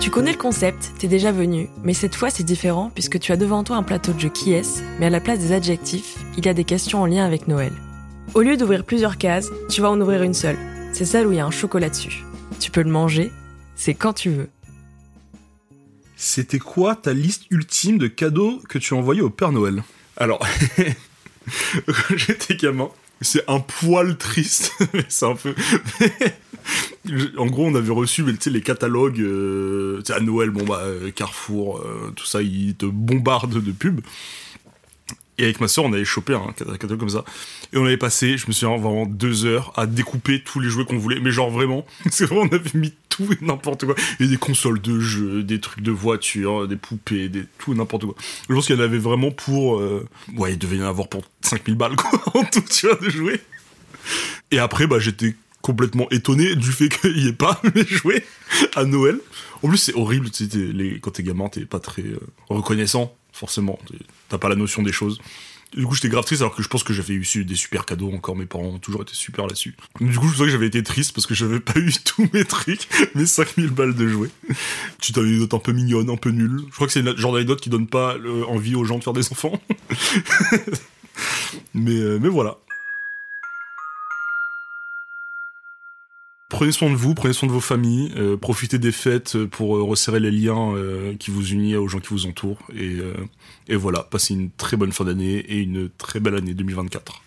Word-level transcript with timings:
Tu 0.00 0.10
connais 0.10 0.32
le 0.32 0.38
concept, 0.38 0.92
t'es 0.98 1.08
déjà 1.08 1.32
venu, 1.32 1.68
mais 1.82 1.92
cette 1.92 2.14
fois 2.14 2.30
c'est 2.30 2.44
différent 2.44 2.90
puisque 2.94 3.18
tu 3.18 3.32
as 3.32 3.36
devant 3.36 3.62
toi 3.64 3.76
un 3.76 3.82
plateau 3.82 4.12
de 4.12 4.20
jeu 4.20 4.28
qui 4.30 4.52
est, 4.52 4.82
mais 4.98 5.06
à 5.06 5.10
la 5.10 5.20
place 5.20 5.40
des 5.40 5.52
adjectifs, 5.52 6.16
il 6.38 6.46
y 6.46 6.48
a 6.48 6.54
des 6.54 6.64
questions 6.64 7.02
en 7.02 7.06
lien 7.06 7.26
avec 7.26 7.48
Noël. 7.48 7.72
Au 8.34 8.40
lieu 8.40 8.56
d'ouvrir 8.56 8.84
plusieurs 8.84 9.18
cases, 9.18 9.50
tu 9.68 9.80
vas 9.80 9.90
en 9.90 10.00
ouvrir 10.00 10.22
une 10.22 10.32
seule. 10.32 10.56
C'est 10.92 11.04
celle 11.04 11.26
où 11.26 11.32
il 11.32 11.36
y 11.36 11.40
a 11.40 11.46
un 11.46 11.50
chocolat 11.50 11.90
dessus. 11.90 12.24
Tu 12.58 12.70
peux 12.70 12.82
le 12.82 12.90
manger, 12.90 13.30
c'est 13.74 13.94
quand 13.94 14.14
tu 14.14 14.30
veux. 14.30 14.48
C'était 16.16 16.58
quoi 16.58 16.96
ta 16.96 17.12
liste 17.12 17.42
ultime 17.50 17.98
de 17.98 18.06
cadeaux 18.06 18.62
que 18.68 18.78
tu 18.78 18.94
as 18.94 18.96
envoyés 18.96 19.20
au 19.20 19.30
Père 19.30 19.52
Noël? 19.52 19.82
Alors, 20.16 20.40
quand 21.86 22.16
j'étais 22.16 22.56
gamin, 22.56 22.88
c'est 23.20 23.44
un 23.48 23.60
poil 23.60 24.16
triste, 24.16 24.72
mais 24.94 25.04
c'est 25.08 25.26
un 25.26 25.34
peu... 25.34 25.54
en 27.36 27.46
gros, 27.46 27.66
on 27.66 27.74
avait 27.74 27.92
reçu 27.92 28.24
les 28.24 28.60
catalogues 28.60 29.20
euh, 29.20 30.02
à 30.08 30.20
Noël, 30.20 30.50
bon 30.50 30.64
bah 30.64 30.82
euh, 30.84 31.10
Carrefour, 31.10 31.78
euh, 31.78 32.10
tout 32.14 32.26
ça, 32.26 32.42
ils 32.42 32.74
te 32.74 32.86
bombardent 32.86 33.62
de 33.62 33.72
pubs. 33.72 34.00
Et 35.38 35.44
avec 35.44 35.60
ma 35.60 35.68
soeur, 35.68 35.84
on 35.84 35.92
avait 35.92 36.06
chopé 36.06 36.32
un 36.32 36.52
catalogue 36.52 36.98
comme 36.98 37.10
ça. 37.10 37.22
Et 37.74 37.76
on 37.76 37.84
avait 37.84 37.98
passé, 37.98 38.38
je 38.38 38.46
me 38.46 38.52
souviens, 38.52 38.78
vraiment 38.78 39.04
deux 39.04 39.44
heures 39.44 39.70
à 39.76 39.86
découper 39.86 40.42
tous 40.42 40.60
les 40.60 40.70
jouets 40.70 40.86
qu'on 40.86 40.96
voulait. 40.96 41.20
Mais 41.20 41.30
genre 41.30 41.50
vraiment, 41.50 41.84
c'est 42.10 42.24
vraiment, 42.24 42.48
on 42.50 42.54
avait 42.54 42.70
mis 42.72 42.94
tout 43.10 43.30
et 43.32 43.44
n'importe 43.44 43.84
quoi. 43.84 43.94
Et 44.18 44.28
des 44.28 44.38
consoles 44.38 44.80
de 44.80 44.98
jeux, 44.98 45.42
des 45.42 45.60
trucs 45.60 45.84
de 45.84 45.90
voiture, 45.90 46.66
des 46.66 46.76
poupées, 46.76 47.28
des 47.28 47.44
tout 47.58 47.74
n'importe 47.74 48.06
quoi. 48.06 48.14
Je 48.48 48.54
pense 48.54 48.66
qu'il 48.66 48.76
y 48.76 48.78
en 48.78 48.82
avait 48.82 48.96
vraiment 48.96 49.30
pour... 49.30 49.82
Ouais, 50.38 50.52
il 50.52 50.58
devait 50.58 50.76
y 50.76 50.82
en 50.82 50.88
avoir 50.88 51.08
pour 51.08 51.22
5000 51.42 51.74
balles, 51.74 51.96
quoi, 51.96 52.18
en 52.34 52.44
tout, 52.44 52.62
tu 52.62 52.86
vois, 52.86 52.96
de 52.96 53.10
jouets. 53.10 53.40
Et 54.50 54.58
après, 54.58 54.86
bah, 54.86 54.98
j'étais 55.00 55.34
complètement 55.66 56.08
étonné 56.10 56.54
du 56.54 56.70
fait 56.70 56.88
qu'il 56.88 57.16
n'y 57.16 57.26
ait 57.26 57.32
pas 57.32 57.60
mes 57.74 57.84
jouets 57.84 58.24
à 58.76 58.84
Noël. 58.84 59.18
En 59.62 59.68
plus, 59.68 59.78
c'est 59.78 59.94
horrible, 59.94 60.30
tu 60.30 60.48
sais, 60.48 60.56
les, 60.58 61.00
quand 61.00 61.10
t'es 61.10 61.24
gamin, 61.24 61.48
t'es 61.48 61.64
pas 61.64 61.80
très 61.80 62.02
euh, 62.02 62.20
reconnaissant, 62.48 63.16
forcément. 63.32 63.78
T'as 64.28 64.38
pas 64.38 64.48
la 64.48 64.54
notion 64.54 64.82
des 64.82 64.92
choses. 64.92 65.18
Du 65.74 65.84
coup, 65.84 65.96
j'étais 65.96 66.08
grave 66.08 66.24
triste 66.24 66.42
alors 66.42 66.54
que 66.54 66.62
je 66.62 66.68
pense 66.68 66.84
que 66.84 66.92
j'avais 66.92 67.14
eu 67.14 67.44
des 67.44 67.56
super 67.56 67.84
cadeaux 67.84 68.12
encore. 68.12 68.36
Mes 68.36 68.46
parents 68.46 68.66
ont 68.66 68.78
toujours 68.78 69.02
été 69.02 69.14
super 69.14 69.48
là-dessus. 69.48 69.74
Du 70.00 70.16
coup, 70.16 70.28
je 70.28 70.36
sais 70.36 70.44
que 70.44 70.50
j'avais 70.50 70.68
été 70.68 70.84
triste 70.84 71.12
parce 71.12 71.26
que 71.26 71.34
j'avais 71.34 71.58
pas 71.58 71.78
eu 71.80 71.92
tous 72.04 72.30
mes 72.32 72.44
trucs, 72.44 72.86
mes 73.16 73.26
5000 73.26 73.70
balles 73.70 73.94
de 73.94 74.06
jouets. 74.06 74.30
Tu 75.00 75.12
t'as 75.12 75.22
une 75.22 75.40
note 75.40 75.52
un 75.52 75.58
peu 75.58 75.72
mignonne, 75.72 76.08
un 76.08 76.16
peu 76.16 76.30
nulle. 76.30 76.60
Je 76.70 76.74
crois 76.74 76.86
que 76.86 76.92
c'est 76.92 77.02
le 77.02 77.16
genre 77.16 77.32
d'anecdote 77.32 77.60
qui 77.60 77.70
donne 77.70 77.88
pas 77.88 78.14
euh, 78.14 78.44
envie 78.44 78.76
aux 78.76 78.84
gens 78.84 78.98
de 78.98 79.04
faire 79.04 79.12
des 79.12 79.32
enfants. 79.32 79.60
mais, 81.74 81.98
euh, 81.98 82.18
mais 82.22 82.28
voilà. 82.28 82.58
Prenez 86.56 86.72
soin 86.72 86.88
de 86.88 86.96
vous, 86.96 87.12
prenez 87.12 87.34
soin 87.34 87.46
de 87.46 87.52
vos 87.52 87.60
familles, 87.60 88.10
euh, 88.16 88.38
profitez 88.38 88.78
des 88.78 88.90
fêtes 88.90 89.44
pour 89.44 89.76
euh, 89.76 89.82
resserrer 89.82 90.20
les 90.20 90.30
liens 90.30 90.74
euh, 90.74 91.14
qui 91.14 91.30
vous 91.30 91.52
unissent 91.52 91.76
aux 91.76 91.86
gens 91.86 92.00
qui 92.00 92.08
vous 92.08 92.24
entourent. 92.24 92.62
Et, 92.74 92.96
et 93.68 93.76
voilà, 93.76 94.02
passez 94.02 94.32
une 94.32 94.50
très 94.50 94.78
bonne 94.78 94.90
fin 94.90 95.04
d'année 95.04 95.34
et 95.36 95.58
une 95.58 95.90
très 95.98 96.18
belle 96.18 96.34
année 96.34 96.54
2024. 96.54 97.20